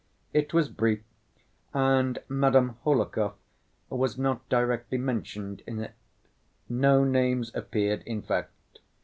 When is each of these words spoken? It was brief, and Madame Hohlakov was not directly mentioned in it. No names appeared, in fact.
It 0.33 0.51
was 0.51 0.67
brief, 0.67 1.03
and 1.75 2.17
Madame 2.27 2.77
Hohlakov 2.83 3.35
was 3.91 4.17
not 4.17 4.49
directly 4.49 4.97
mentioned 4.97 5.61
in 5.67 5.77
it. 5.79 5.93
No 6.67 7.03
names 7.03 7.51
appeared, 7.53 8.01
in 8.07 8.23
fact. 8.23 8.79